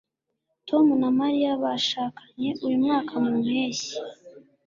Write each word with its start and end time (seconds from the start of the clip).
tom 0.67 0.85
na 1.01 1.09
mariya 1.19 1.51
bashakanye 1.63 2.49
uyu 2.65 2.77
mwaka 2.83 3.13
mu 3.23 3.31
mpeshyi 3.45 3.93